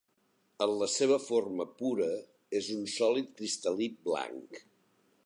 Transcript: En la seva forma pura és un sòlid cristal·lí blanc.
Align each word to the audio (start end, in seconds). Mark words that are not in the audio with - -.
En 0.65 0.71
la 0.77 0.85
seva 0.93 1.19
forma 1.25 1.67
pura 1.81 2.09
és 2.61 2.71
un 2.79 2.81
sòlid 2.97 3.29
cristal·lí 3.43 3.93
blanc. 4.09 4.63